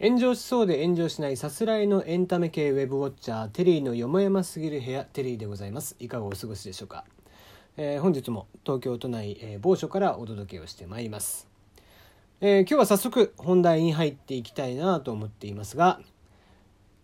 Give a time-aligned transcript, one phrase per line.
[0.00, 5.94] 炎上しそうで炎上しないさすらいのエンタメ系ウェブウォッチャーテリーのよもやますぎる部屋テリーでございます。
[6.00, 7.04] いかがお過ごしでしょうか、
[7.76, 11.46] えー本日も東京都内、えー某所からお届けをしてまいります、
[12.40, 16.00] えー今日は早速本題に入っていきたいなと思っていますが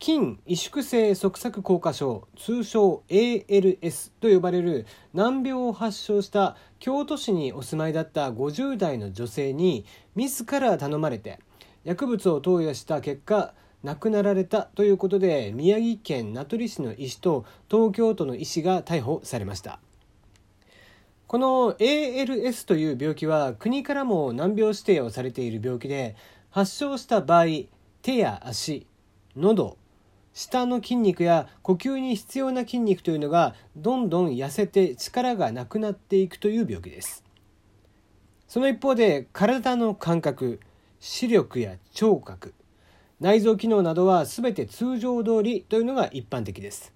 [0.01, 0.19] 筋
[0.49, 9.85] 萎縮性側索硬化症通称 ALS と呼ばれる難病を発症した京都市にお住まいだった50代の女性に
[10.17, 11.39] 自ら頼まれて
[11.85, 19.81] 薬物を投与した結果亡くなられたということで宮城県名取市の医師と東京都の医師が逮捕されました。
[21.27, 26.17] この ALS という病気は国からも難病指定をされている病気で
[26.51, 27.45] 発症した場合
[28.03, 28.87] 手や足
[29.37, 29.77] 喉
[30.33, 37.25] 下の筋肉や呼吸に必要な筋肉というのがどんどん痩せて力がなくなっていくという病気です。
[38.49, 40.61] その一方で体の感覚
[41.01, 42.53] 視力や聴覚
[43.21, 46.93] 内臓機能などは全て通常通りというのが一般的です。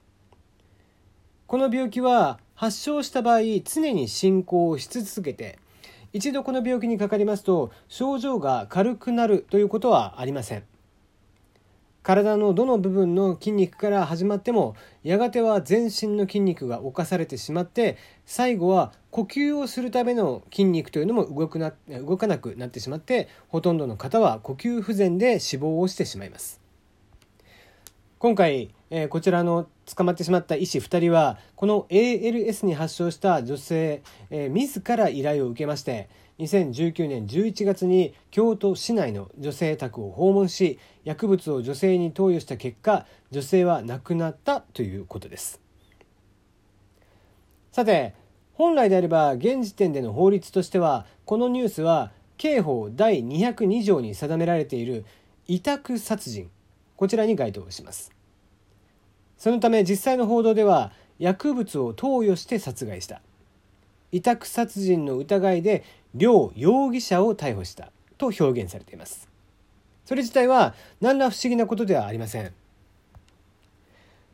[1.46, 5.58] この病気は発症した場合常に進行し続けて
[6.12, 10.64] 一度この病気にかかりますと症状が軽くなるということはありません。
[12.04, 17.96] 体のどの部分の筋肉から始まってもやがては全身の筋肉が侵されてしまって
[18.26, 26.63] 最後は呼吸をするための筋肉というのも動くな動かなくなってしまってほとんどの方は呼吸不全で死亡をしてしまいます。
[28.24, 36.08] 今回、えーこちらの捕まってしまった医師2人はこの ALS に発症した女性、えー自ら依頼を受けまして
[36.38, 45.60] 2019年11月に京都市内の女性宅を訪問し薬物を女性に投与した結果女性は亡くなったということです。
[47.72, 48.14] さて
[48.54, 55.04] 本来であれば現時点での法律としてはこのニュースは刑法第202条に定められている
[55.46, 56.48] 委託殺人
[56.96, 58.12] こちらに該当します。
[59.36, 63.20] そのため実際の報道では薬物を投与して殺害した。
[64.12, 67.90] 委託殺人の疑いで両容疑者を逮捕した。
[68.16, 69.28] と表現されています。
[70.04, 72.52] それ自体は何ら不思議なことではありません。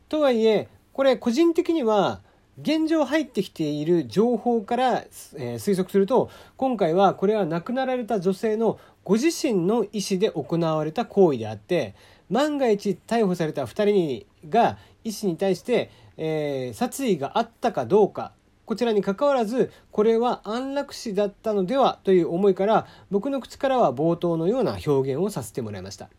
[0.09, 2.21] とはいえこれ個人的には
[2.61, 5.05] 現状入ってきている情報から、
[5.37, 11.95] え推測すると今回はこれは亡くなられた女性のご自身の意思で行われた行為であって
[12.31, 18.31] 万が一逮捕された2人にが医師に対して、えー殺意があったかどうか
[18.65, 26.09] こちらにかかわらずこれは安楽死だったのではという思いから僕の口からは冒頭のような表現をさせてもらいました。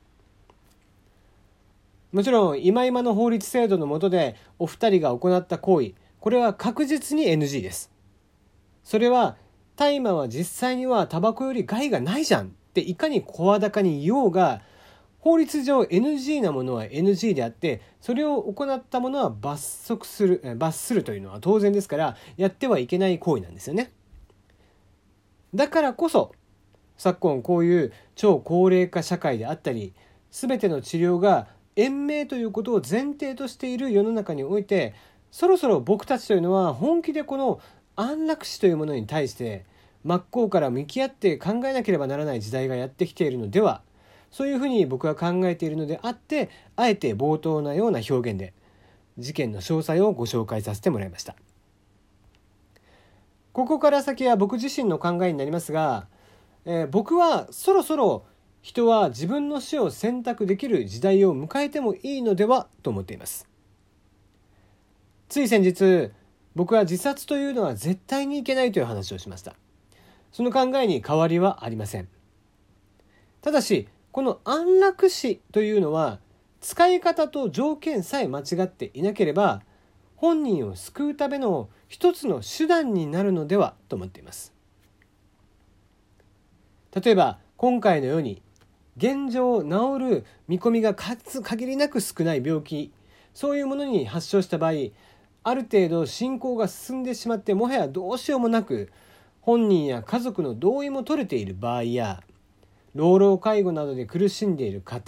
[2.12, 7.90] もちろん今今の法律制度の下でお二人が行った行為これは確実に NG です
[8.84, 9.36] それは
[9.76, 14.60] 大麻は実際にはタバコより害がないじゃんっていかに声高に言おうが
[15.22, 23.92] 法律上 NG なものは NG であってそれを行ったものは罰則する罰するというのは当然ですからやってはいけない行為なんですよね。
[25.54, 26.32] だからこそ
[26.96, 29.94] 昨今こういう超高齢化社会であったり
[30.32, 31.46] 全ての治療が
[31.76, 34.94] 延命ということを前提としている世の中において
[35.30, 37.60] そろそろ僕たちというのは本気でこの
[37.94, 39.66] 安楽死というものに対して
[40.02, 43.82] 真っ向から向き合って考えなければならない時代がやってきているのでは
[44.32, 48.54] そういうふうに僕は考えているのであってあえて冒頭なような表現で
[49.18, 51.36] 事件の詳細をご紹介させてもらいました。
[53.52, 56.06] ここから先は僕自身の考えになりますが、
[56.64, 58.24] えー僕はそろそろ
[58.62, 63.46] 人は自分の死を選択できる時代を迎えてもいいのではと思っています。
[65.28, 66.10] つい先日
[66.54, 69.54] 僕は自殺というのは絶対にいけないという話をしました。
[70.32, 72.08] その考えに変わりはありません。
[73.42, 76.20] ただしこの安楽死というのは
[76.60, 79.62] 使い方と条件さえ間違っていなければ
[80.16, 84.52] 本人を救うための一つの手段になるのではと思っています。
[86.94, 88.42] 例えば今回のように
[88.98, 92.92] 現状治る見込みが数限りなく少ない病気
[93.32, 94.72] そういうものに発症した場合
[95.42, 98.92] ある程度進行が進んでしまってもはやどうしようもなく
[99.40, 102.22] 本人や家族の同意も取れている場合や
[102.94, 105.00] 老老介護などで苦しんでいる家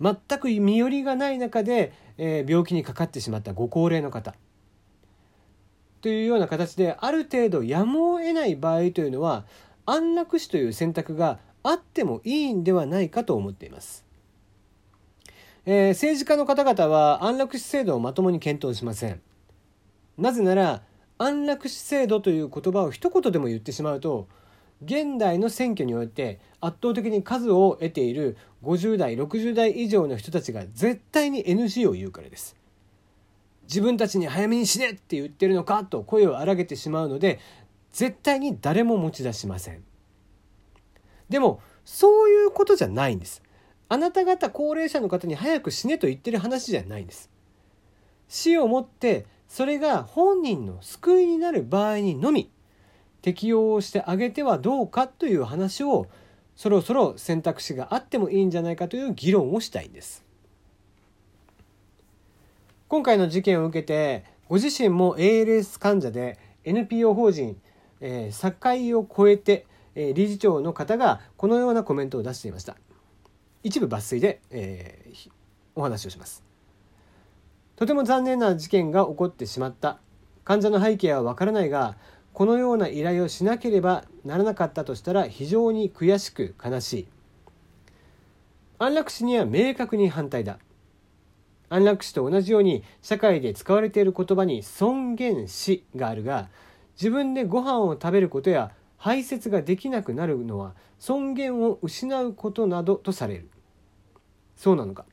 [0.00, 4.34] 庭全く身寄りがない中で、えー病気にかかってしまったご高齢の方
[6.00, 9.44] というような形である程度やむを得ない場合というのは
[9.86, 14.04] 安楽死という選択があってもいいんではないかと思っています。
[15.64, 19.20] えー政治家の方々は安楽死制度をまともに検討しません。
[20.18, 20.82] なぜなら
[21.18, 24.26] 安楽死制度という言葉を一言でも言ってしまうと
[24.84, 32.56] 現代の選挙において圧倒的に数を得ている50代60代以上の人たちが絶対に NG を言うからです。
[33.64, 37.38] 自分たちに早めに死ねって言ってるのかと声を荒げてしまうので
[37.92, 39.84] 絶対に誰も持ち出しません。
[41.28, 43.42] でもそういうことじゃないんです。
[43.88, 47.30] あなた方高齢者の方に早く死ねと言ってる話じゃないんです。
[48.28, 52.50] 死をもってそれが本人の救いになる場合にのみ
[53.22, 56.08] 適用をしてあげてはどうかという話を
[56.56, 60.24] そろそろ選択肢があってもいいんじゃないかという議論をしたいんです。
[62.88, 67.56] 今回の事件を受けてご自身も ALS 患者で NPO 法人、
[68.00, 72.76] えー、境を超えて、えー、理事長の方がこのようなコメントを出していました。
[73.62, 75.30] 一部抜粋で、えー、
[75.74, 76.42] お話をします。
[77.76, 79.98] とても残念な事件が起こってしまった。
[80.44, 81.96] 患者の背景はわからないが
[82.32, 87.08] このような依頼をしなければならなかったとしたら非常に悔しく悲しい。
[88.78, 90.58] 安楽死には明確に反対だ。
[91.68, 96.48] 安楽死と同じように社会で使われている言葉に尊厳死があるが
[96.96, 103.48] 自分でご飯を食べることや排泄ができなくなるのは尊厳を失うことなどとされる。
[104.56, 105.04] そうなのか。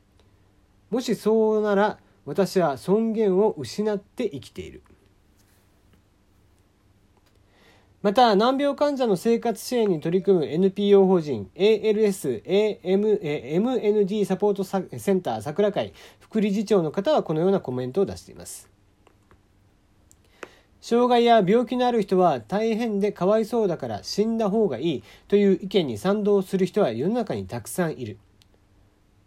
[0.90, 4.84] もしそうなら私は尊厳を失って生きている。
[8.02, 12.42] また難病患者の生活支援に取り組む NPO 法人 ALS
[12.82, 15.92] AMND サポートセンター桜会
[16.22, 18.70] 副理事長の方はこのようなコメントを出しています。
[20.80, 28.18] 障害や病気のある人は大変でかわいそうだから死んだ方がいいという意見に賛同する人は世の中にたくさんいる。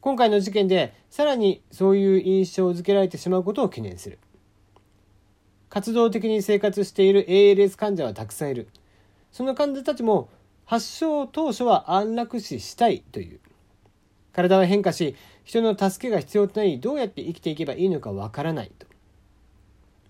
[0.01, 4.19] 今回の事件でさらにそういう印象を付けられてしまうことを懸念する。
[5.73, 8.69] 活動的に生活している ALS 患者はたくさんいる。
[9.33, 10.29] その患者たちも
[10.67, 13.41] 発症当初は安楽死したいという。
[14.35, 18.87] 体は変化し人の助けが必要となりどうやって生きていけばいいのかわからないと。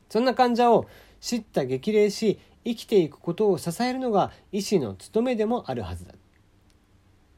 [0.08, 0.88] そんな患者を
[1.20, 6.14] 叱咤激励し生きていくことを支えるのが医師の務めでもあるはずだ。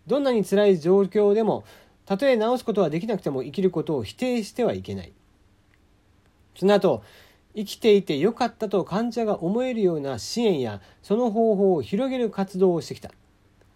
[0.06, 1.64] どんなに辛い状況でも
[2.06, 5.12] たとえ治すことはできなくても生きることを否定してはいけない。
[6.56, 7.02] その後
[7.56, 13.12] 生きていてよかったと患者が思えるような支援やその方法を広げる活動をしてきた。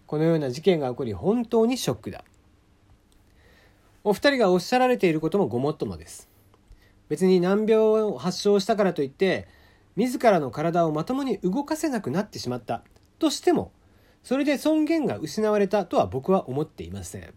[0.05, 2.23] このような事件が起こり本当にショックだ。
[4.03, 6.27] お二人がおっしゃられていることもごもっともです。
[7.09, 9.47] 別に難病を発症したからといって
[9.95, 12.83] 自らの体をまともに動かせなくなってしまった。
[13.17, 13.71] としても
[14.23, 17.33] それで尊厳が失われたとは僕は思っていません。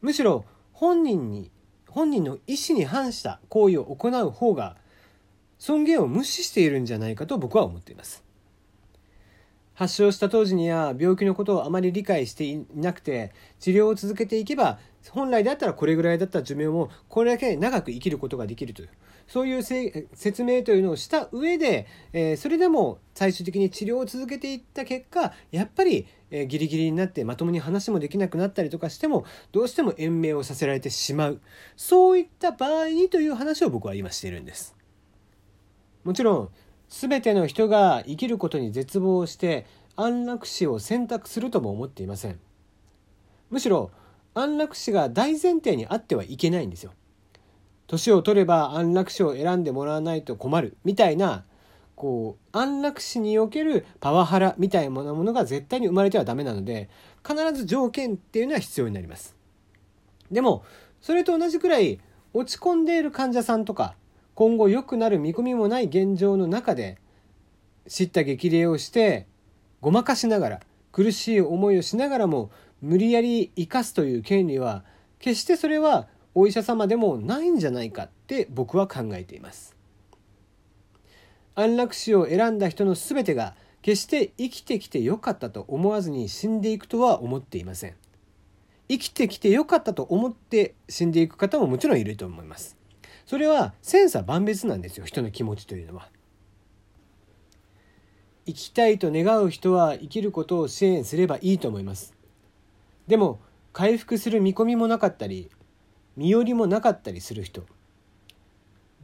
[0.00, 1.50] むしろ本人に
[1.88, 4.76] 本人の意思に反した行為を行う方が
[5.58, 8.24] 尊厳を無視しているんじゃないかと僕は思っています
[9.74, 14.78] 発症した当時には病気のことをあまり理解していなくて治療を続けていけば
[15.10, 18.88] 本来であったらこれぐらいだった寿命もこれだけ長く生きることができるという
[19.26, 31.40] そういう説明というのをした上で、え、それでも最終的に治療を続けていった結果やっぱり、え、ギリギリになってまともに話もできなくなったりとかしてもどうしても延命をさせられてしまう
[31.76, 34.76] そういった場合にという話を僕は今しているんです。
[36.04, 36.48] もちろん
[36.88, 39.66] 全ての人が生きることに絶望して
[39.96, 42.38] 安楽死を選択するとも思っていません。
[43.50, 43.90] むしろ
[44.34, 46.92] 安楽死が大前提にあってはいけないんですよ。
[47.86, 51.44] 年を取れば安楽死を選んでもらわないと困るみたいな
[51.94, 56.88] こう安楽死におけるパワハラみたいなものが絶対に生まれてはダメなので
[57.26, 59.36] 必ず条件っていうのは必要になります。
[60.30, 60.64] でも
[61.00, 62.00] それと同じくらい
[62.32, 63.94] 落ち込んでいる患者さんとか
[64.34, 66.98] 今後良くなる見込みもない現状の中で
[67.86, 69.26] 叱咤激励をして
[69.80, 70.60] ごまかしながら
[70.92, 72.50] 苦しい思いをしながらも
[72.80, 74.84] 無理やり生かすという権利は
[75.18, 79.76] 決してそれはお医者様でもないんじゃないかって僕は考えています。
[81.54, 87.94] 安楽死を選んだ人の全てが決して生きてきてよかったと思わずに死んでいくとは思っていません。
[88.88, 92.76] 生きてきてよかったと思って死んでいく方ももちろんいると思います。
[93.26, 96.08] それは千差万別なんですよ人の気持ちというのは。
[98.46, 102.14] 生きたいと願う人は生きることを支援すればいいと思います。
[103.06, 103.40] でも
[103.72, 105.50] 回復する見込みもなかったり
[106.16, 107.64] 身寄りもなかったりする人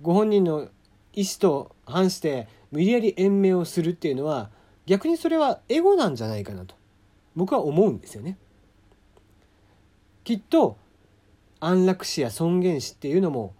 [0.02, 0.68] ご本人の
[1.12, 4.50] 意思と反して無理やり延命をするっていうのは
[4.86, 6.74] 逆にそれはエゴなんじゃないかなと
[7.34, 8.38] 僕は思うんですよね。
[10.24, 10.76] きっと
[11.58, 13.54] 安楽死や尊厳死っていうのも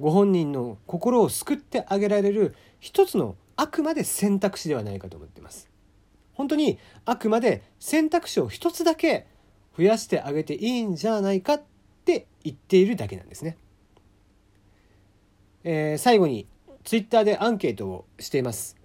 [0.00, 5.70] ご本人の心を救ってあげられる一つのあくまで選択肢ではないかと思っています
[6.34, 9.26] 本当にあくまで選択肢を一つだけ
[9.76, 11.62] 増やしてあげていいんじゃないかっ
[12.04, 13.56] て言っているだけなんですね。
[15.64, 16.46] えー、最後に
[16.84, 18.76] ツイッターでアンケートをしています。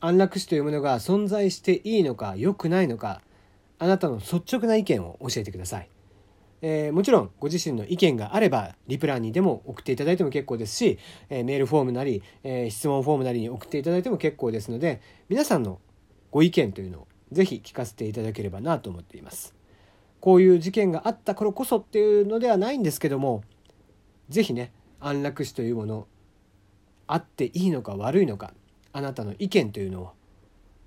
[0.00, 3.20] 安楽死というものが存在していいのか良くないのか
[3.78, 5.88] あなたの率直な意見を教えてください。
[6.62, 10.98] えー、もちろんご自身の意見があればリプランにでも送っていただいても結構ですし、
[11.28, 15.80] えー、メールフォームなり、えー、質問フォームなりに送っていただいても結構ですので皆さんの
[16.30, 19.54] ご意見というのをぜひ聞かせていただければなと思っています。
[20.20, 23.42] こういう事件があった頃こそっていうのではないんですけども
[24.28, 26.06] ぜひね安楽死というもの
[27.06, 28.52] あっていいのか悪いのか
[28.92, 30.12] あなたの意見というのを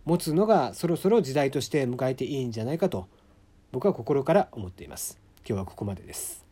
[0.06, 3.08] 持つのがそろそろ時代として迎えていいんじゃないかと
[3.72, 5.23] 僕は心から思っています。
[5.46, 6.43] 今日はここまでです。